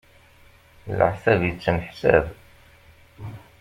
[0.97, 2.25] Leɛtab i ttneḥsab.